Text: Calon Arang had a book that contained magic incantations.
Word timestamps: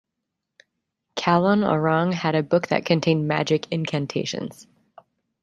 Calon 1.15 1.59
Arang 1.63 2.11
had 2.11 2.33
a 2.33 2.41
book 2.41 2.69
that 2.69 2.87
contained 2.87 3.27
magic 3.27 3.67
incantations. 3.71 4.65